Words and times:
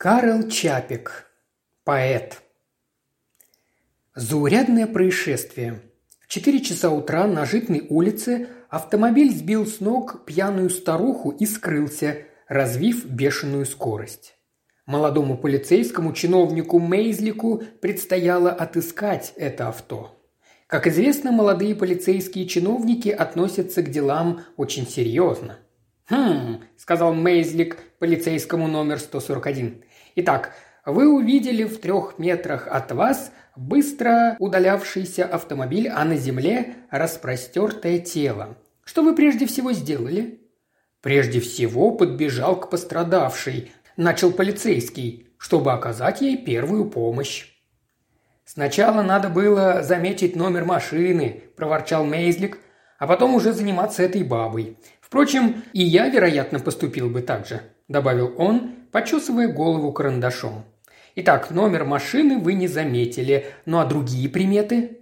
Карл 0.00 0.48
Чапик. 0.48 1.26
Поэт. 1.82 2.40
Заурядное 4.14 4.86
происшествие. 4.86 5.80
В 6.20 6.28
четыре 6.28 6.60
часа 6.60 6.90
утра 6.90 7.26
на 7.26 7.44
Житной 7.44 7.84
улице 7.88 8.46
автомобиль 8.68 9.34
сбил 9.34 9.66
с 9.66 9.80
ног 9.80 10.24
пьяную 10.24 10.70
старуху 10.70 11.30
и 11.30 11.46
скрылся, 11.46 12.18
развив 12.46 13.06
бешеную 13.06 13.66
скорость. 13.66 14.36
Молодому 14.86 15.36
полицейскому 15.36 16.12
чиновнику 16.12 16.78
Мейзлику 16.78 17.64
предстояло 17.80 18.52
отыскать 18.52 19.32
это 19.34 19.66
авто. 19.66 20.16
Как 20.68 20.86
известно, 20.86 21.32
молодые 21.32 21.74
полицейские 21.74 22.46
чиновники 22.46 23.08
относятся 23.08 23.82
к 23.82 23.90
делам 23.90 24.42
очень 24.56 24.86
серьезно. 24.86 25.58
«Хм»,– 26.08 26.62
сказал 26.76 27.12
Мейзлик 27.14 27.78
полицейскому 27.98 28.66
номер 28.66 28.98
141. 28.98 29.82
Итак, 30.20 30.52
вы 30.84 31.08
увидели 31.08 31.62
в 31.62 31.78
трех 31.78 32.18
метрах 32.18 32.66
от 32.66 32.90
вас 32.90 33.30
быстро 33.54 34.34
удалявшийся 34.40 35.24
автомобиль, 35.24 35.88
а 35.88 36.04
на 36.04 36.16
земле 36.16 36.74
распростертое 36.90 38.00
тело. 38.00 38.58
Что 38.82 39.04
вы 39.04 39.14
прежде 39.14 39.46
всего 39.46 39.72
сделали? 39.72 40.40
Прежде 41.02 41.38
всего 41.38 41.92
подбежал 41.92 42.58
к 42.58 42.68
пострадавшей, 42.68 43.70
начал 43.96 44.32
полицейский, 44.32 45.28
чтобы 45.38 45.72
оказать 45.72 46.20
ей 46.20 46.36
первую 46.36 46.90
помощь. 46.90 47.52
«Сначала 48.44 49.02
надо 49.02 49.28
было 49.28 49.84
заметить 49.84 50.34
номер 50.34 50.64
машины»,– 50.64 51.44
проворчал 51.56 52.04
Мейзлик,– 52.04 52.58
«а 52.98 53.06
потом 53.06 53.36
уже 53.36 53.52
заниматься 53.52 54.02
этой 54.02 54.24
бабой. 54.24 54.78
Впрочем, 55.00 55.62
и 55.72 55.84
я, 55.84 56.08
вероятно, 56.08 56.58
поступил 56.58 57.08
бы 57.08 57.22
так 57.22 57.46
же»,– 57.46 57.60
добавил 57.88 58.34
он, 58.36 58.74
почесывая 58.92 59.48
голову 59.48 59.92
карандашом. 59.92 60.64
«Итак, 61.14 61.50
номер 61.50 61.84
машины 61.84 62.38
вы 62.38 62.54
не 62.54 62.68
заметили, 62.68 63.46
ну 63.66 63.78
а 63.78 63.86
другие 63.86 64.28
приметы?» 64.28 64.98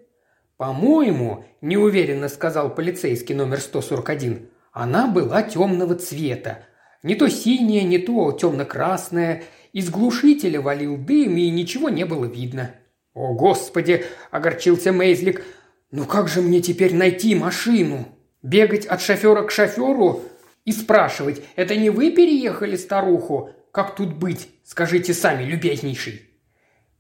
«По-моему»,– 0.57 1.45
неуверенно 1.61 2.29
сказал 2.29 2.75
полицейский 2.75 3.35
номер 3.35 3.61
141,– 3.61 4.49
«она 4.73 5.07
была 5.07 5.43
темного 5.43 5.95
цвета. 5.97 6.61
Не 7.03 7.15
то 7.15 7.29
синяя, 7.29 7.83
не 7.83 7.99
то 7.99 8.33
темно-красная. 8.33 9.43
Из 9.73 9.91
глушителя 9.91 10.63
валил 10.63 10.97
дым, 10.97 11.37
и 11.37 11.51
ничего 11.51 11.91
не 11.91 12.07
было 12.07 12.25
видно». 12.25 12.71
«О, 13.13 13.35
Господи!»– 13.35 14.05
огорчился 14.31 14.93
Мейзлик. 14.93 15.43
«Ну 15.91 16.05
как 16.05 16.29
же 16.29 16.41
мне 16.41 16.61
теперь 16.61 16.95
найти 16.95 17.35
машину? 17.35 18.07
Бегать 18.43 18.87
от 18.87 19.03
шофера 19.03 19.43
к 19.43 19.51
шоферу 19.51 20.23
и 20.67 20.73
спрашивать, 20.73 21.43
это 21.55 21.77
не 21.77 21.89
вы 21.89 22.11
переехали 22.11 22.77
старуху? 22.77 23.51
Как 23.73 23.95
тут 23.95 24.15
быть? 24.15 24.51
Скажите 24.65 25.15
сами, 25.15 25.45
любезнейший». 25.45 26.23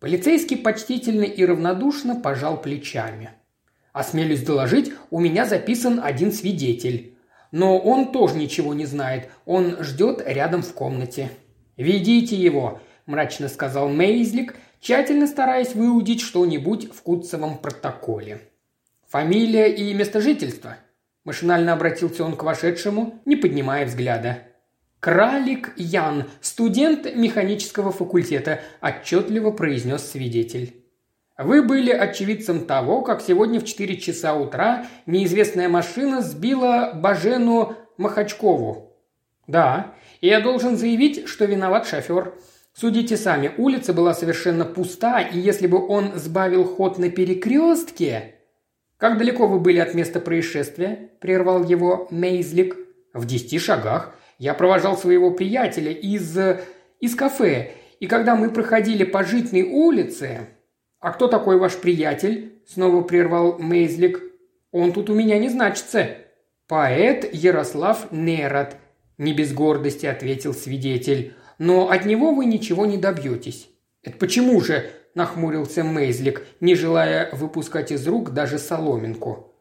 Полицейский 0.01 0.57
почтительно 0.57 1.25
и 1.25 1.45
равнодушно 1.45 2.17
пожал 2.17 2.61
плечами. 2.61 3.31
«Осмелюсь 3.93 4.43
доложить, 4.43 4.93
у 5.11 5.21
меня 5.21 5.47
записан 5.47 6.01
один 6.03 6.33
свидетель. 6.33 7.17
Но 7.51 7.79
он 7.79 8.13
тоже 8.13 8.37
ничего 8.37 8.73
не 8.75 8.87
знает, 8.87 9.31
он 9.47 9.83
ждет 9.83 10.23
рядом 10.25 10.63
в 10.63 10.73
комнате». 10.73 11.31
«Ведите 11.77 12.37
его»,– 12.37 12.81
мрачно 13.07 13.49
сказал 13.49 13.89
Мейзлик, 13.89 14.57
тщательно 14.81 15.27
стараясь 15.27 15.75
выудить 15.75 16.21
что-нибудь 16.21 16.91
в 16.93 17.03
Куцевом 17.03 17.59
протоколе. 17.59 18.41
«Фамилия 19.09 19.67
и 19.75 19.93
место 19.93 20.21
жительства?» 20.21 20.77
Машинально 21.27 21.73
обратился 21.73 22.25
он 22.25 22.37
к 22.37 22.45
вошедшему, 22.45 23.21
не 23.25 23.35
поднимая 23.35 23.85
взгляда. 23.85 24.45
«Кралик 25.01 25.73
Ян, 25.77 26.27
студент 26.41 27.17
механического 27.17 27.91
факультета»,– 27.91 28.61
отчетливо 28.81 29.51
произнес 29.51 30.09
свидетель. 30.09 30.85
«Вы 31.37 31.65
были 31.65 31.91
очевидцем 31.91 32.65
того, 32.65 33.03
как 33.03 33.21
сегодня 33.23 33.59
в 33.59 33.65
4 33.65 33.97
часа 33.97 34.35
утра 34.35 34.87
неизвестная 35.07 35.69
машина 35.69 36.23
сбила 36.23 36.93
Бажену 36.95 37.75
Махачкову». 37.97 38.97
«Да, 39.49 39.95
и 40.21 40.29
я 40.29 40.41
должен 40.41 40.77
заявить, 40.77 41.27
что 41.27 41.45
виноват 41.45 41.89
шофер. 41.89 42.35
Судите 42.73 43.17
сами, 43.17 43.51
улица 43.59 43.93
была 43.93 44.15
совершенно 44.15 44.65
пуста, 44.65 45.21
и 45.21 45.41
если 45.41 45.67
бы 45.67 45.85
он 45.89 46.13
сбавил 46.15 46.65
ход 46.65 46.99
на 46.99 47.11
перекрестке...» 47.11 48.36
«Как 48.99 49.19
далеко 49.19 49.47
вы 49.47 49.61
были 49.61 49.79
от 49.79 49.95
места 49.95 50.21
происшествия?»– 50.21 51.11
прервал 51.21 51.63
его 51.65 52.09
Мейзлик. 52.11 52.77
«В 53.13 53.27
десяти 53.27 53.59
шагах. 53.59 54.15
Я 54.39 54.55
провожал 54.55 54.97
своего 54.97 55.31
приятеля 55.31 55.93
из... 55.93 56.37
из 57.01 57.15
кафе, 57.15 57.73
и 58.01 58.07
когда 58.07 58.37
мы 58.37 58.51
проходили 58.51 59.05
по 59.05 59.25
Житной 59.25 59.63
улице... 59.63 60.49
«А 60.99 61.13
кто 61.13 61.29
такой 61.29 61.59
ваш 61.59 61.77
приятель?»– 61.77 62.63
снова 62.67 63.03
прервал 63.03 63.59
Мейзлик. 63.59 64.23
«Он 64.73 64.93
тут 64.93 65.11
у 65.11 65.15
меня 65.15 65.39
не 65.39 65.49
значится». 65.49 66.09
«Поэт 66.67 67.33
Ярослав 67.33 68.11
Нерот»,– 68.11 68.77
не 69.19 69.33
без 69.33 69.53
гордости 69.53 70.07
ответил 70.07 70.53
свидетель. 70.53 71.35
«Но 71.59 71.91
от 71.91 72.07
него 72.07 72.35
вы 72.35 72.47
ничего 72.47 72.87
не 72.87 72.97
добьетесь». 72.97 73.69
«Это 74.03 74.17
почему 74.17 74.61
же?»– 74.61 74.91
нахмурился 75.17 75.83
Мейзлик, 75.83 76.47
не 76.61 76.77
желая 76.77 77.31
выпускать 77.33 77.91
из 77.91 78.07
рук 78.07 78.31
даже 78.31 78.59
соломинку. 78.59 79.53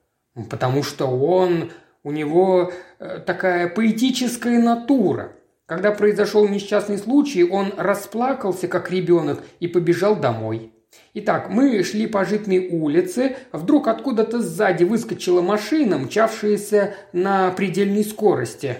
«Потому 0.50 0.84
что 0.84 1.08
он 1.08 1.72
у 2.04 2.12
него 2.12 2.72
э, 3.00 3.20
такая 3.26 3.68
поэтическая 3.68 4.62
натура. 4.62 5.32
Когда 5.66 5.92
произошел 5.92 6.48
несчастный 6.48 7.00
случай, 7.00 7.44
он 7.44 7.74
расплакался, 7.76 8.68
как 8.68 8.92
ребенок, 8.92 9.42
и 9.60 9.68
побежал 9.68 10.16
домой. 10.16 10.72
Итак, 11.16 11.50
мы 11.50 11.84
шли 11.84 12.06
по 12.06 12.24
житной 12.24 12.68
улице, 12.70 13.38
вдруг 13.52 13.88
откуда-то 13.88 14.42
сзади 14.42 14.84
выскочила 14.84 15.42
машина, 15.42 15.98
мчавшаяся 15.98 16.94
на 17.12 17.50
предельной 17.52 18.04
скорости. 18.04 18.78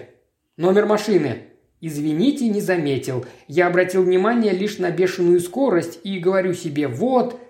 Номер 0.56 0.86
машины. 0.86 1.46
Извините, 1.80 2.48
не 2.48 2.60
заметил. 2.60 3.24
Я 3.48 3.66
обратил 3.66 4.02
внимание 4.02 4.52
лишь 4.52 4.78
на 4.78 4.90
бешеную 4.90 5.40
скорость 5.40 6.00
и 6.04 6.18
говорю 6.18 6.54
себе, 6.54 6.88
вот... 6.88 7.40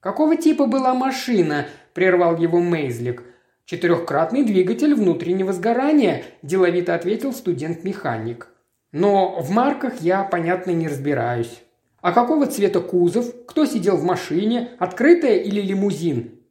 Какого 0.00 0.36
типа 0.36 0.66
была 0.66 0.94
машина? 0.94 1.66
Прервал 1.94 2.36
его 2.36 2.60
Мейзлик. 2.60 3.22
«Четырехкратный 3.66 4.44
двигатель 4.44 4.94
внутреннего 4.94 5.54
сгорания»,– 5.54 6.22
деловито 6.42 6.94
ответил 6.94 7.32
студент-механик. 7.32 8.48
«Но 8.92 9.40
в 9.40 9.50
марках 9.50 10.02
я, 10.02 10.22
понятно, 10.22 10.72
не 10.72 10.86
разбираюсь. 10.86 11.62
А 12.02 12.12
какого 12.12 12.46
цвета 12.46 12.80
кузов? 12.80 13.32
Кто 13.46 13.64
сидел 13.64 13.96
в 13.96 14.04
машине? 14.04 14.72
Открытая 14.78 15.38
или 15.38 15.62
лимузин?» 15.62 16.42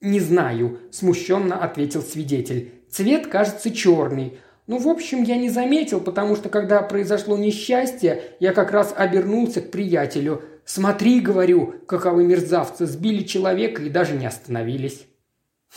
«Не 0.00 0.20
знаю»,– 0.20 0.78
смущенно 0.92 1.56
ответил 1.60 2.02
свидетель. 2.02 2.84
«Цвет, 2.88 3.26
кажется, 3.26 3.72
черный. 3.72 4.38
Ну, 4.70 4.78
в 4.78 4.86
общем, 4.86 5.24
я 5.24 5.36
не 5.36 5.50
заметил, 5.50 6.00
потому 6.00 6.36
что, 6.36 6.48
когда 6.48 6.80
произошло 6.80 7.36
несчастье, 7.36 8.22
я 8.38 8.52
как 8.52 8.70
раз 8.70 8.94
обернулся 8.96 9.60
к 9.60 9.72
приятелю. 9.72 10.44
«Смотри»,— 10.64 11.18
говорю,— 11.20 11.74
каковы 11.88 12.22
мерзавцы, 12.22 12.86
сбили 12.86 13.24
человека 13.24 13.82
и 13.82 13.88
даже 13.88 14.14
не 14.14 14.26
остановились. 14.26 15.08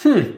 «Хм», 0.03 0.35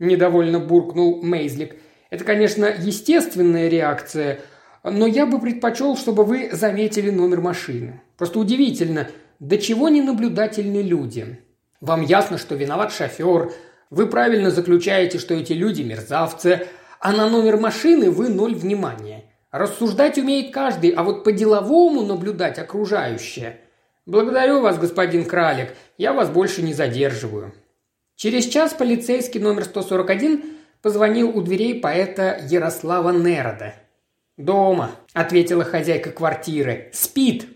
недовольно 0.00 0.58
буркнул 0.58 1.22
Мейзлик. 1.22 1.76
Это, 2.10 2.24
конечно, 2.24 2.66
естественная 2.76 3.68
реакция, 3.68 4.40
но 4.82 5.06
я 5.06 5.24
бы 5.24 5.38
предпочел, 5.40 5.96
чтобы 5.96 6.24
вы 6.24 6.50
заметили 6.50 7.10
номер 7.10 7.40
машины. 7.40 8.00
Просто 8.16 8.40
удивительно, 8.40 9.06
до 9.38 9.58
чего 9.58 9.88
ненаблюдательны 9.88 10.82
люди. 10.82 11.38
Вам 11.80 12.02
ясно, 12.02 12.36
что 12.36 12.56
виноват 12.56 12.92
шофер, 12.92 13.52
вы 13.90 14.08
правильно 14.08 14.50
заключаете, 14.50 15.20
что 15.20 15.34
эти 15.34 15.52
люди 15.52 15.82
мерзавцы, 15.82 16.66
а 17.02 17.12
на 17.12 17.28
номер 17.28 17.56
машины 17.56 18.12
вы 18.12 18.28
ноль 18.28 18.54
внимания. 18.54 19.24
Рассуждать 19.50 20.18
умеет 20.18 20.54
каждый, 20.54 20.90
а 20.90 21.02
вот 21.02 21.24
по-деловому 21.24 22.02
наблюдать 22.02 22.60
окружающее. 22.60 23.58
Благодарю 24.06 24.60
вас, 24.60 24.78
господин 24.78 25.24
Кралик, 25.24 25.74
я 25.98 26.12
вас 26.12 26.30
больше 26.30 26.62
не 26.62 26.72
задерживаю. 26.72 27.52
Через 28.14 28.46
час 28.46 28.72
полицейский 28.72 29.40
номер 29.40 29.64
141 29.64 30.44
позвонил 30.80 31.36
у 31.36 31.42
дверей 31.42 31.80
поэта 31.80 32.38
Ярослава 32.48 33.10
Нерода. 33.10 33.74
«Дома»,– 34.36 34.92
ответила 35.12 35.64
хозяйка 35.64 36.10
квартиры. 36.10 36.88
«Спит». 36.92 37.48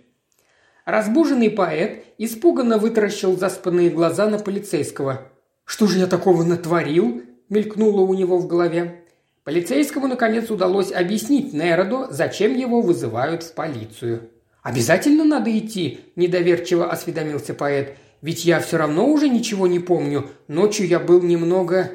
Разбуженный 0.85 1.51
поэт 1.51 2.05
испуганно 2.19 2.79
вытаращил 2.79 3.37
заспанные 3.37 3.91
глаза 3.91 4.27
на 4.27 4.41
полицейского. 4.41 5.23
«Что 5.65 5.87
же 5.87 6.01
я 6.01 6.09
такого 6.09 6.43
натворил?»– 6.43 7.23
мелькнуло 7.49 8.01
у 8.01 8.13
него 8.13 8.39
в 8.39 8.49
голове. 8.49 9.06
Полицейскому, 9.47 10.07
наконец, 10.07 10.51
удалось 10.51 10.93
объяснить 10.93 11.55
Нероду, 11.55 12.09
зачем 12.11 12.55
его 12.55 12.83
вызывают 12.83 13.45
в 13.45 13.55
полицию. 13.55 14.29
«Обязательно 14.63 15.25
надо 15.25 15.57
идти?»– 15.57 16.01
недоверчиво 16.17 16.91
осведомился 16.91 17.55
поэт– 17.55 17.97
ведь 18.23 18.45
я 18.45 18.61
все 18.61 18.79
равно 18.79 19.07
уже 19.07 19.29
ничего 19.29 19.67
не 19.67 19.79
помню. 19.79 20.29
Ночью 20.49 20.87
я 20.87 20.99
был 20.99 21.23
немного...» 21.23 21.91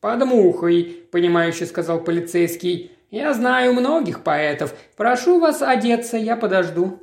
«Под 0.00 0.24
мухой»,– 0.24 1.04
понимающе 1.12 1.66
сказал 1.66 2.02
полицейский. 2.02 2.90
«Я 3.10 3.32
знаю 3.34 3.72
многих 3.72 4.24
поэтов. 4.24 4.74
Прошу 4.96 5.38
вас 5.38 5.62
одеться, 5.62 6.16
я 6.16 6.36
подожду». 6.36 6.98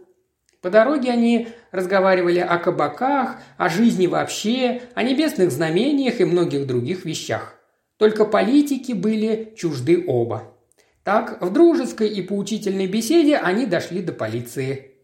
По 0.62 0.70
дороге 0.70 1.12
они 1.12 1.48
разговаривали 1.72 2.40
о 2.40 2.58
кабаках, 2.58 3.38
о 3.58 3.70
жизни 3.70 4.08
вообще, 4.08 4.82
о 4.94 5.04
небесных 5.04 5.52
знамениях 5.52 6.20
и 6.20 6.26
многих 6.26 6.68
других 6.68 7.06
вещах. 7.06 7.56
Только 8.00 8.24
политики 8.24 8.94
были 8.94 9.54
чужды 9.58 10.06
оба. 10.08 10.56
Так, 11.04 11.42
в 11.42 11.52
дружеской 11.52 12.08
и 12.08 12.22
поучительной 12.22 12.88
беседе 12.88 13.36
они 13.36 13.66
дошли 13.66 14.02
до 14.02 14.14
полиции. 14.14 14.96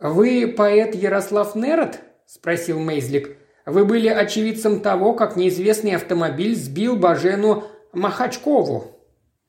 «Вы 0.00 0.48
поэт 0.48 0.94
Ярослав 0.94 1.54
Нерот?»– 1.54 2.00
спросил 2.26 2.80
Мейзлик. 2.80 3.36
«Вы 3.66 3.84
были 3.84 4.08
очевидцем 4.08 4.80
того, 4.80 5.12
как 5.12 5.36
неизвестный 5.36 5.94
автомобиль 5.94 6.56
сбил 6.56 6.96
Бажену 6.96 7.64
Махачкову». 7.92 8.98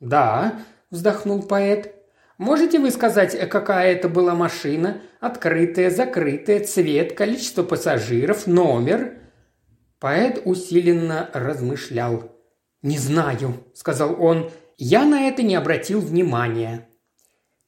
«Да»,– 0.02 0.60
вздохнул 0.92 1.42
поэт. 1.42 1.96
«Можете 2.38 2.80
вы 2.80 2.92
сказать, 2.92 3.50
какая 3.50 3.94
это 3.94 4.10
была 4.10 4.36
машина? 4.36 4.98
Открытая, 5.22 5.90
закрытая, 5.90 6.60
цвет, 6.66 7.14
количество 7.14 7.64
пассажиров, 7.64 8.46
номер?» 8.46 9.20
Поэт 10.00 10.42
усиленно 10.44 11.30
размышлял. 11.34 12.33
«Не 12.84 12.98
знаю»,– 12.98 13.64
сказал 13.74 14.22
он,– 14.22 14.52
«я 14.78 15.06
на 15.06 15.30
это 15.30 15.42
не 15.42 15.56
обратил 15.56 16.02
внимания». 16.02 16.90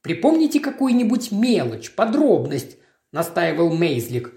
«Припомните 0.01 0.59
какую-нибудь 0.59 1.31
мелочь, 1.31 1.95
подробность»,– 1.95 2.77
настаивал 3.13 3.73
Мейзлик. 3.73 4.33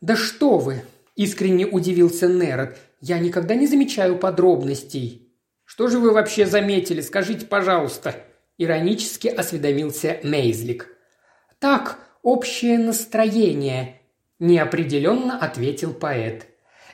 «Да 0.00 0.16
что 0.16 0.58
вы!»– 0.58 0.82
искренне 1.16 1.64
удивился 1.64 2.26
Нерот. 2.28 2.76
«Я 3.00 3.20
никогда 3.20 3.54
не 3.54 3.68
замечаю 3.68 4.18
подробностей». 4.18 5.32
«Что 5.64 5.86
же 5.86 6.00
вы 6.00 6.12
вообще 6.12 6.44
заметили? 6.44 7.00
Скажите, 7.02 7.46
пожалуйста»,– 7.46 8.16
иронически 8.58 9.28
осведомился 9.28 10.18
Мейзлик. 10.24 10.88
«Так, 11.60 12.00
общее 12.22 12.78
настроение»,– 12.78 14.00
неопределенно 14.40 15.38
ответил 15.38 15.94
поэт. 15.94 16.46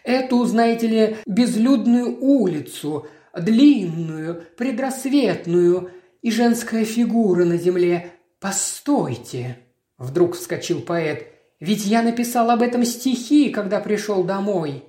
«Эту, 0.05 0.45
знаете 0.45 0.87
ли, 0.87 1.17
безлюдную 1.27 2.19
улицу– 2.21 3.07
длинную, 3.35 4.45
предрассветную, 4.57 5.91
и 6.23 6.31
женская 6.31 6.85
фигура 6.85 7.45
на 7.45 7.57
земле. 7.57 8.13
Постойте!» 8.41 9.59
Вдруг 9.99 10.35
вскочил 10.35 10.81
поэт. 10.81 11.29
«Ведь 11.61 11.85
я 11.85 12.03
написал 12.03 12.51
об 12.51 12.63
этом 12.63 12.85
стихи, 12.85 13.51
когда 13.51 13.81
пришел 13.81 14.25
домой». 14.25 14.85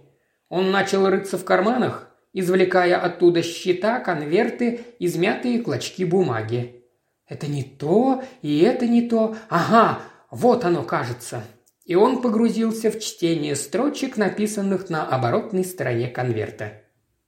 Он 0.49 0.71
начал 0.71 1.07
рыться 1.07 1.37
в 1.37 1.45
карманах, 1.45 2.09
извлекая 2.33 2.97
оттуда 2.97 3.41
счета, 3.41 3.99
конверты, 3.99 4.81
измятые 4.99 5.59
клочки 5.59 6.03
бумаги. 6.03 6.83
«Это 7.27 7.47
не 7.47 7.63
то, 7.63 8.23
и 8.41 8.59
это 8.59 8.87
не 8.87 9.07
то. 9.07 9.35
Ага, 9.49 9.99
вот 10.29 10.65
оно 10.65 10.83
кажется». 10.83 11.43
И 11.85 11.95
он 11.95 12.21
погрузился 12.21 12.91
в 12.91 12.99
чтение 12.99 13.55
строчек, 13.55 14.15
написанных 14.15 14.89
на 14.89 15.05
оборотной 15.05 15.65
стороне 15.65 16.07
конверта. 16.07 16.81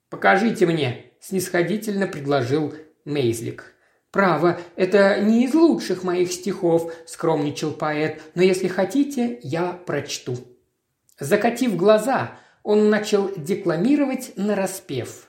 «Покажите 0.09 0.65
мне»,– 0.65 1.04
снисходительно 1.27 2.07
предложил 2.07 2.73
Мейзлик. 3.03 3.73
«Право, 4.11 4.59
это 4.75 5.19
не 5.19 5.45
из 5.45 5.53
лучших 5.53 6.03
моих 6.03 6.31
стихов»,– 6.31 6.93
скромничал 7.05 7.71
поэт,– 7.71 8.21
«но 8.35 8.43
если 8.43 8.67
хотите, 8.67 9.39
я 9.41 9.73
прочту». 9.73 10.37
Закатив 11.19 11.75
глаза, 11.75 12.31
он 12.63 12.89
начал 12.89 13.31
декламировать 13.35 14.33
нараспев. 14.37 15.27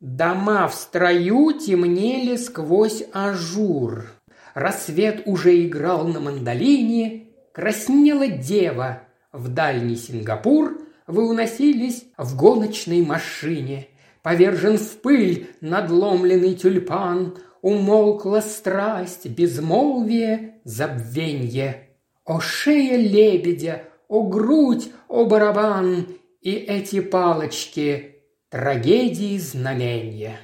«Дома 0.00 0.68
в 0.68 0.74
строю 0.74 1.52
темнели 1.58 2.36
сквозь 2.36 3.02
ажур. 3.12 4.06
Рассвет 4.54 5.22
уже 5.24 5.64
играл 5.64 6.06
на 6.06 6.20
мандолине, 6.20 7.28
краснела 7.52 8.28
дева. 8.28 9.02
В 9.32 9.48
дальний 9.48 9.96
Сингапур 9.96 10.78
вы 11.06 11.28
уносились 11.28 12.04
в 12.16 12.36
гоночной 12.36 13.02
машине. 13.04 13.88
Повержен 14.26 14.76
в 14.76 15.02
пыль 15.02 15.50
надломленный 15.60 16.56
тюльпан, 16.56 17.38
Умолкла 17.62 18.40
страсть, 18.40 19.26
безмолвие, 19.28 20.60
забвенье. 20.64 21.90
О 22.24 22.40
шея 22.40 22.96
лебедя, 22.96 23.84
о 24.08 24.24
грудь, 24.24 24.90
о 25.06 25.26
барабан, 25.26 26.08
И 26.40 26.54
эти 26.54 26.98
палочки— 26.98 28.16
трагедии 28.48 29.38
знамения. 29.38 30.40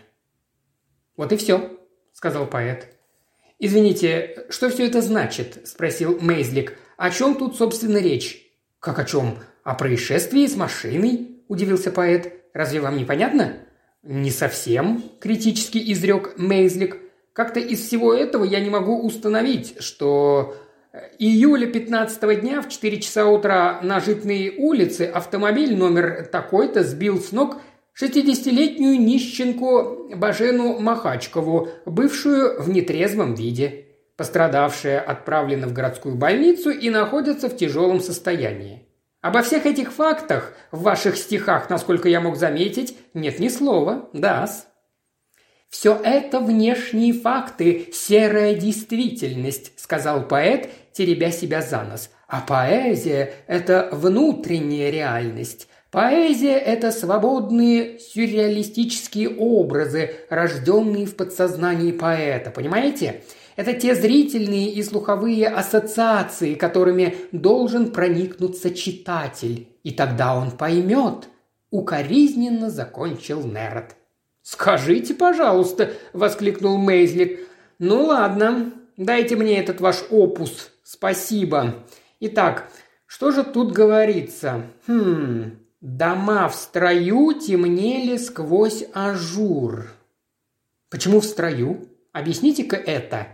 «Вот 1.17 1.32
и 1.32 1.37
все»,— 1.37 1.76
сказал 2.12 2.46
поэт. 2.46 2.87
«Извините, 3.58 4.46
что 4.50 4.70
все 4.70 4.87
это 4.87 5.02
значит?»– 5.02 5.62
спросил 5.64 6.20
Мейзлик. 6.20 6.79
«О 6.96 7.11
чем 7.11 7.34
тут, 7.34 7.56
собственно, 7.56 7.99
речь?» 7.99 8.46
«Как 8.79 9.00
о 9.00 9.05
чем? 9.05 9.38
О 9.64 9.75
происшествии 9.75 10.46
с 10.46 10.55
машиной?»– 10.55 11.43
удивился 11.49 11.90
поэт. 11.90 12.32
«Разве 12.55 12.81
вам 12.81 12.96
не 12.96 13.05
понятно?» 13.05 13.67
«Не 14.03 14.31
совсем»,– 14.31 15.03
критически 15.21 15.79
изрек 15.93 16.35
Мейзлик. 16.37 16.99
«Как-то 17.33 17.61
из 17.61 17.87
всего 17.87 18.13
этого 18.13 18.45
я 18.45 18.61
не 18.61 18.69
могу 18.69 19.01
установить, 19.01 19.77
что 19.81 20.57
июля 21.19 21.67
15 21.67 22.41
дня 22.41 22.61
в 22.61 22.69
4 22.69 23.01
часа 23.01 23.27
утра 23.27 23.81
на 23.83 24.01
Житной 24.01 24.55
улице 24.59 25.03
автомобиль 25.03 25.77
номер 25.77 26.27
такой-то 26.31 26.83
сбил 26.83 27.21
с 27.21 27.33
ног 27.33 27.59
60-летнюю 28.01 28.99
нищенку 28.99 30.11
Бажену 30.17 30.79
Махачкову, 30.79 31.69
бывшую 31.87 32.61
в 32.61 32.69
нетрезвом 32.71 33.35
виде. 33.35 33.87
Пострадавшая 34.17 35.01
отправлена 35.01 35.67
в 35.67 35.73
городскую 35.73 36.17
больницу 36.17 36.71
и 36.71 36.91
находится 36.91 37.49
в 37.49 37.57
тяжелом 37.57 38.01
состоянии. 38.01 38.87
Обо 39.23 39.43
всех 39.43 39.67
этих 39.67 39.93
фактах 39.93 40.53
в 40.73 40.83
ваших 40.83 41.17
стихах, 41.17 41.71
насколько 41.71 42.09
я 42.09 42.21
мог 42.21 42.37
заметить, 42.37 42.99
нет 43.15 43.39
ни 43.39 43.49
слова. 43.49 44.11
Да-с. 44.13 44.67
«Все 45.69 45.99
это 46.05 46.41
внешние 46.41 47.15
факты, 47.15 47.89
серая 47.95 48.55
действительность»,– 48.55 49.73
сказал 49.81 50.27
поэт, 50.27 50.69
теребя 50.93 51.31
себя 51.31 51.63
за 51.63 51.83
нос. 51.85 52.11
«А 52.27 52.41
поэзия– 52.41 53.33
это 53.47 53.89
внутренняя 53.93 54.91
реальность. 54.91 55.69
Поэзия– 55.93 56.59
это 56.59 56.91
свободные 56.91 58.01
сюрреалистические 58.01 59.37
образы, 59.37 60.17
рожденные 60.31 61.07
в 61.07 61.17
подсознании 61.17 61.93
поэта. 61.93 62.51
Понимаете? 62.51 63.23
Это 63.57 63.75
те 63.75 63.95
зрительные 63.95 64.71
и 64.73 64.83
слуховые 64.83 65.49
ассоциации, 65.49 66.55
которыми 66.55 67.17
должен 67.33 67.91
проникнуться 67.91 68.71
читатель. 68.75 69.69
И 69.82 69.91
тогда 69.91 70.37
он 70.37 70.53
поймет. 70.53 71.29
Укоризненно 71.71 72.71
закончил 72.71 73.43
Нерот. 73.44 73.97
«Скажите, 74.43 75.15
пожалуйста»,– 75.15 75.93
воскликнул 76.13 76.77
Мейзлик. 76.77 77.41
«Ну 77.79 78.06
ладно, 78.06 78.73
дайте 78.97 79.37
мне 79.37 79.59
этот 79.59 79.81
ваш 79.81 80.05
опус. 80.11 80.71
Спасибо. 80.82 81.85
Итак, 82.21 82.71
что 83.06 83.31
же 83.31 83.44
тут 83.44 83.73
говорится? 83.73 84.67
Хм, 84.87 85.59
дома 85.81 86.49
в 86.49 86.55
строю 86.55 87.35
темнели 87.35 88.17
сквозь 88.17 88.85
ажур. 88.93 89.87
Почему 90.91 91.21
в 91.21 91.25
строю? 91.25 91.89
Объясните-ка 92.13 92.77
это. 92.77 93.29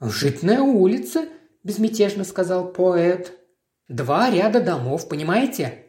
«Житная 0.00 0.60
улица»,– 0.60 1.26
безмятежно 1.64 2.24
сказал 2.24 2.72
поэт. 2.72 3.32
«Два 3.88 4.30
ряда 4.30 4.60
домов, 4.60 5.08
понимаете?» 5.08 5.84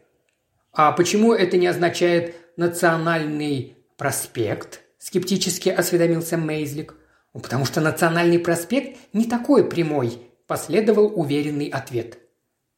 «А 0.71 0.91
почему 0.91 1.33
это 1.33 1.57
не 1.57 1.67
означает 1.67 2.35
национальный 2.57 3.77
проспект?»– 3.97 4.81
скептически 4.97 5.69
осведомился 5.69 6.37
Мейзлик. 6.37 6.95
«Ну, 7.33 7.39
«Потому 7.39 7.65
что 7.65 7.81
национальный 7.81 8.39
проспект 8.39 8.97
не 9.13 9.25
такой 9.25 9.69
прямой»,– 9.69 10.19
последовал 10.47 11.11
уверенный 11.19 11.67
ответ. 11.67 12.17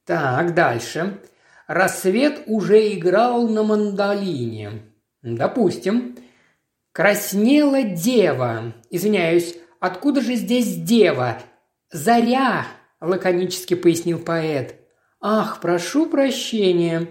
«Так, 0.05 0.53
дальше. 0.53 1.19
Рассвет 1.67 2.43
уже 2.45 2.93
играл 2.93 3.47
на 3.49 3.61
мандолине. 3.61 4.83
Допустим. 5.21 6.17
Краснела 6.93 7.83
дева. 7.83 8.73
Извиняюсь, 8.89 9.55
Откуда 9.79 10.21
же 10.21 10.35
здесь 10.35 10.75
дева? 10.75 11.39
Заря!»– 11.91 12.67
лаконически 13.01 13.75
пояснил 13.75 14.19
поэт. 14.19 14.75
«Ах, 15.19 15.61
прошу 15.61 16.07
прощения. 16.07 17.07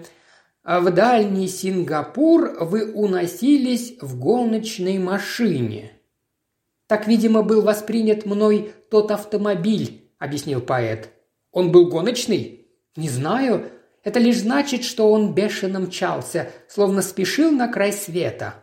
В 0.64 0.90
дальний 0.90 1.48
Сингапур 1.48 2.56
вы 2.60 2.92
уносились 2.92 3.96
в 4.00 4.18
гоночной 4.18 4.98
машине». 4.98 5.92
«Так, 6.86 7.08
видимо, 7.08 7.42
был 7.42 7.62
воспринят 7.62 8.26
мной 8.26 8.72
тот 8.90 9.10
автомобиль»,– 9.10 10.10
объяснил 10.18 10.60
поэт. 10.60 11.10
«Он 11.50 11.72
был 11.72 11.88
гоночный?» 11.88 12.68
«Не 12.96 13.08
знаю. 13.08 13.70
Это 14.04 14.20
лишь 14.20 14.38
значит, 14.38 14.84
что 14.84 15.10
он 15.10 15.34
бешено 15.34 15.80
мчался, 15.80 16.50
словно 16.68 17.02
спешил 17.02 17.50
на 17.50 17.68
край 17.68 17.92
света». 17.92 18.54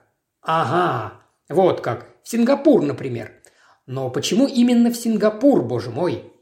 «Ага, 0.41 1.21
вот 1.49 1.81
как. 1.81 2.07
В 2.23 2.29
Сингапур, 2.29 2.81
например. 2.81 3.31
Но 3.85 4.09
почему 4.09 4.47
именно 4.47 4.91
в 4.91 4.95
Сингапур, 4.95 5.63
боже 5.63 5.89
мой?» 5.89 6.33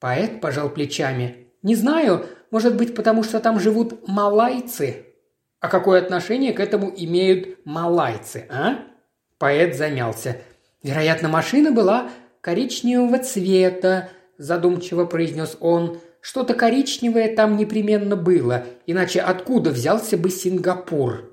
Поэт 0.00 0.40
пожал 0.40 0.70
плечами. 0.70 1.48
Не 1.62 1.74
знаю, 1.74 2.26
может 2.50 2.76
быть, 2.76 2.94
потому 2.94 3.24
что 3.24 3.40
там 3.40 3.58
живут 3.58 4.06
малайцы. 4.06 5.06
А 5.60 5.68
какое 5.68 6.00
отношение 6.00 6.52
к 6.52 6.60
этому 6.60 6.92
имеют 6.96 7.58
малайцы, 7.64 8.46
а? 8.48 8.84
Поэт 9.38 9.76
замялся. 9.76 10.36
Вероятно, 10.82 11.28
машина 11.28 11.72
была 11.72 12.10
коричневого 12.40 13.18
цвета, 13.18 14.10
задумчиво 14.36 15.04
произнес 15.04 15.56
он. 15.58 16.00
Что-то 16.20 16.54
коричневое 16.54 17.34
там 17.34 17.56
непременно 17.56 18.14
было, 18.16 18.64
иначе 18.86 19.20
откуда 19.20 19.70
взялся 19.70 20.16
бы 20.16 20.30
Сингапур? 20.30 21.32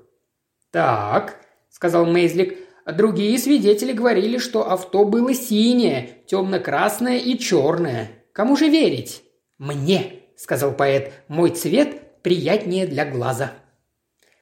Так, 0.72 1.40
сказал 1.70 2.06
Мейзлик, 2.06 2.58
другие 2.92 3.38
свидетели 3.38 3.92
говорили, 3.92 4.38
что 4.38 4.70
авто 4.70 5.04
было 5.04 5.34
синее, 5.34 6.22
темно-красное 6.26 7.18
и 7.18 7.38
черное. 7.38 8.10
Кому 8.32 8.56
же 8.56 8.68
верить? 8.68 9.22
Мне, 9.58 10.20
сказал 10.36 10.72
поэт, 10.72 11.12
мой 11.28 11.50
цвет 11.50 12.22
приятнее 12.22 12.86
для 12.86 13.04
глаза. 13.04 13.52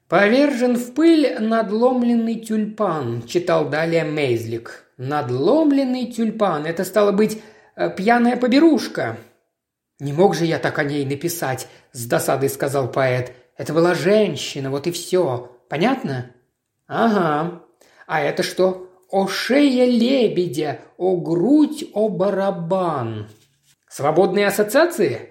«Повержен 0.07 0.75
в 0.75 0.93
пыль 0.93 1.37
надломленный 1.39 2.35
тюльпан»,– 2.35 3.23
читал 3.27 3.69
далее 3.69 4.03
Мейзлик. 4.03 4.85
«Надломленный 4.97 6.11
тюльпан– 6.11 6.65
это 6.67 6.83
стало 6.83 7.11
быть 7.11 7.41
э, 7.75 7.89
пьяная 7.89 8.37
поберушка». 8.37 9.17
«Не 9.99 10.13
мог 10.13 10.35
же 10.35 10.45
я 10.45 10.59
так 10.59 10.77
о 10.77 10.83
ней 10.83 11.05
написать»,– 11.05 11.67
с 11.91 12.05
досадой 12.05 12.49
сказал 12.49 12.91
поэт. 12.91 13.33
«Это 13.57 13.73
была 13.73 13.95
женщина, 13.95 14.69
вот 14.69 14.85
и 14.85 14.91
все. 14.91 15.51
Понятно?» 15.69 16.31
«Ага. 16.87 17.64
А 18.07 18.21
это 18.21 18.43
что? 18.43 18.91
О 19.09 19.27
шея 19.27 19.85
лебедя, 19.85 20.81
о 20.97 21.15
грудь, 21.17 21.85
о 21.93 22.09
барабан». 22.09 23.29
«Свободные 23.87 24.47
ассоциации?» 24.47 25.29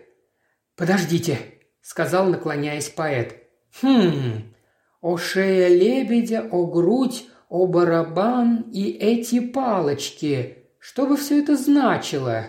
«Подождите»,– 0.76 1.38
сказал, 1.82 2.26
наклоняясь 2.26 2.88
поэт. 2.88 3.42
«Хм, 3.82 4.54
о 5.00 5.16
шея 5.16 5.68
лебедя, 5.68 6.48
о 6.50 6.66
грудь, 6.66 7.26
о 7.48 7.66
барабан 7.66 8.70
и 8.72 8.90
эти 8.90 9.40
палочки. 9.40 10.58
Что 10.78 11.06
бы 11.06 11.16
все 11.16 11.42
это 11.42 11.56
значило?» 11.56 12.46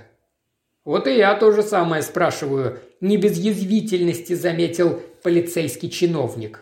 «Вот 0.86 1.08
и 1.08 1.16
я 1.16 1.36
то 1.36 1.52
же 1.52 1.64
самое 1.64 2.02
спрашиваю»,– 2.02 2.80
не 3.02 3.18
без 3.18 3.38
язвительности 3.38 4.34
заметил 4.34 5.02
полицейский 5.22 5.90
чиновник. 5.90 6.62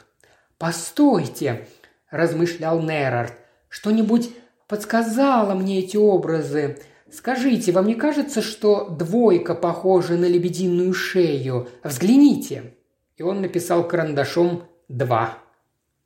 «Постойте»,– 0.57 1.67
размышлял 2.09 2.81
Нерард,– 2.81 3.33
«что-нибудь 3.73 4.29
подсказало 4.67 5.55
мне 5.55 5.79
эти 5.79 5.97
образы. 5.97 6.77
Скажите, 7.11 7.71
вам 7.71 7.87
не 7.87 7.95
кажется, 7.95 8.43
что 8.43 8.87
двойка 8.87 9.55
похожа 9.55 10.13
на 10.13 10.25
лебединую 10.25 10.93
шею? 10.93 11.67
Взгляните». 11.83 12.75
И 13.17 13.23
он 13.23 13.41
написал 13.41 13.87
карандашом 13.87 14.65
«два». 14.89 15.39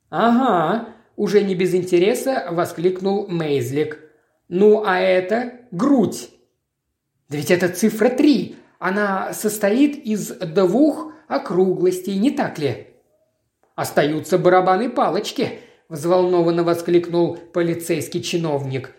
«Ага»,– 0.08 0.88
уже 1.16 1.44
не 1.44 1.54
без 1.54 1.74
интереса 1.74 2.48
воскликнул 2.50 3.28
Мейзлик. 3.28 4.00
«Ну, 4.48 4.84
а 4.86 4.98
это 4.98 5.52
грудь». 5.70 6.30
«Да 7.28 7.36
ведь 7.36 7.50
это 7.50 7.68
цифра 7.68 8.08
три. 8.08 8.56
Она 8.78 9.34
состоит 9.34 10.06
из 10.06 10.28
двух 10.30 11.12
округлостей, 11.26 12.16
не 12.16 12.30
так 12.30 12.58
ли?» 12.58 12.86
«Остаются 13.74 14.38
барабаны-палочки»,– 14.38 15.58
взволнованно 15.88 16.64
воскликнул 16.64 17.36
полицейский 17.36 18.22
чиновник. 18.22 18.94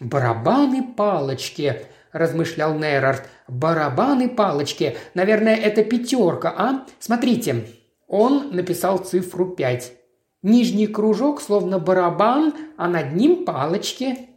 «Барабаны-палочки»,– 0.00 1.82
размышлял 2.12 2.74
Нейрард. 2.74 3.28
«Барабаны-палочки. 3.48 4.96
Наверное, 5.14 5.56
это 5.56 5.84
пятерка, 5.84 6.52
а? 6.56 6.86
Смотрите». 6.98 7.66
Он 8.08 8.50
написал 8.54 8.98
цифру 8.98 9.46
пять. 9.46 9.94
Нижний 10.42 10.86
кружок 10.86 11.40
словно 11.40 11.78
барабан, 11.78 12.52
а 12.76 12.88
над 12.88 13.14
ним 13.14 13.44
палочки. 13.44 14.28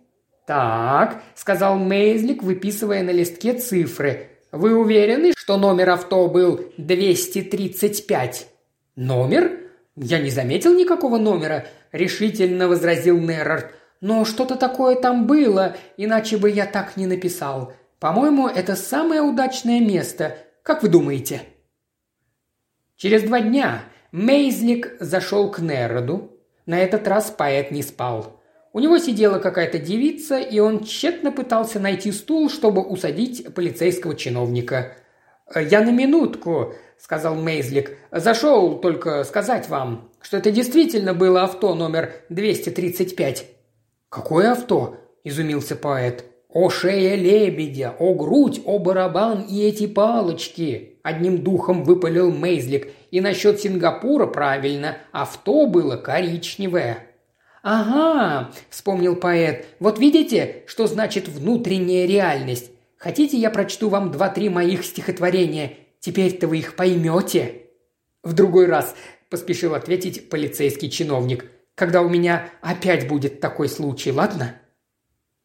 «Так»,– 0.45 1.23
сказал 1.35 1.77
Мейзлик, 1.77 2.43
выписывая 2.43 3.01
на 3.03 3.09
листке 3.09 3.53
цифры. 3.53 4.29
«Вы 4.51 4.75
уверены, 4.77 5.33
что 5.35 5.57
номер 5.57 5.89
авто 5.89 6.27
был 6.27 6.61
235?» 6.77 8.45
«Номер? 8.95 9.51
Я 9.95 10.19
не 10.19 10.29
заметил 10.29 10.73
никакого 10.75 11.17
номера»,– 11.17 11.65
решительно 11.95 12.67
возразил 12.67 13.19
Нерард. 13.19 13.71
«Но 14.01 14.25
что-то 14.25 14.55
такое 14.55 14.95
там 14.95 15.25
было, 15.25 15.75
иначе 15.97 16.37
бы 16.37 16.49
я 16.49 16.65
так 16.65 16.97
не 16.97 17.07
написал. 17.07 17.73
По-моему, 17.99 18.47
это 18.47 18.75
самое 18.75 19.21
удачное 19.21 19.79
место. 19.79 20.37
Как 20.63 20.83
вы 20.83 20.89
думаете?» 20.89 21.41
Через 22.97 23.23
два 23.23 23.39
дня 23.39 23.83
Мейзлик 24.11 24.95
зашел 24.99 25.49
к 25.49 25.59
Нероду. 25.59 26.31
На 26.65 26.79
этот 26.79 27.07
раз 27.07 27.31
поэт 27.31 27.71
не 27.71 27.83
спал. 27.83 28.41
У 28.73 28.79
него 28.79 28.97
сидела 28.97 29.39
какая-то 29.39 29.79
девица, 29.79 30.37
и 30.37 30.59
он 30.59 30.83
тщетно 30.83 31.31
пытался 31.31 31.79
найти 31.79 32.11
стул, 32.11 32.49
чтобы 32.49 32.81
усадить 32.81 33.53
полицейского 33.53 34.15
чиновника. 34.15 34.97
«Я 35.55 35.81
на 35.81 35.91
минутку»,– 35.91 36.73
сказал 36.99 37.35
Мейзлик. 37.35 37.97
«Зашел 38.11 38.79
только 38.79 39.23
сказать 39.23 39.69
вам, 39.69 40.09
что 40.21 40.37
это 40.37 40.51
действительно 40.51 41.13
было 41.13 41.43
авто 41.43 41.75
номер 41.75 42.13
235». 42.29 43.43
«Какое 44.09 44.51
авто?»– 44.51 44.97
изумился 45.23 45.75
поэт. 45.75 46.25
«О 46.49 46.69
шея 46.69 47.15
лебедя, 47.15 47.95
о 47.99 48.13
грудь, 48.13 48.61
о 48.65 48.79
барабан 48.79 49.41
и 49.41 49.61
эти 49.61 49.87
палочки!» 49.87 50.99
Одним 51.03 51.43
духом 51.43 51.83
выпалил 51.83 52.31
Мейзлик. 52.31 52.91
И 53.11 53.21
насчет 53.21 53.59
Сингапура 53.59 54.25
правильно, 54.25 54.97
авто 55.11 55.67
было 55.67 55.97
коричневое. 55.97 56.97
«Ага»,– 57.61 58.51
вспомнил 58.69 59.15
поэт,– 59.15 59.65
«вот 59.79 59.99
видите, 59.99 60.63
что 60.67 60.87
значит 60.87 61.27
внутренняя 61.27 62.07
реальность? 62.07 62.71
Хотите, 62.97 63.37
я 63.37 63.49
прочту 63.49 63.89
вам 63.89 64.11
два-три 64.11 64.49
моих 64.49 64.85
стихотворения? 64.85 65.73
Теперь-то 66.05 66.47
вы 66.47 66.59
их 66.59 66.75
поймете?» 66.75 67.63
«В 68.21 68.33
другой 68.33 68.67
раз»,– 68.67 68.95
поспешил 69.31 69.73
ответить 69.73 70.29
полицейский 70.29 70.87
чиновник,– 70.87 71.49
«когда 71.75 72.03
у 72.03 72.09
меня 72.09 72.51
опять 72.61 73.07
будет 73.07 73.41
такой 73.41 73.67
случай, 73.67 74.11
ладно?» 74.11 74.61